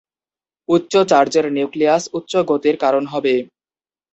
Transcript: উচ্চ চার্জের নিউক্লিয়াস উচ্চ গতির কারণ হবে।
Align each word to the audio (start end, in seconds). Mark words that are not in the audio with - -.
উচ্চ 0.69 0.93
চার্জের 1.09 1.45
নিউক্লিয়াস 1.51 2.03
উচ্চ 2.13 2.33
গতির 2.49 2.75
কারণ 2.77 3.03
হবে। 3.05 3.33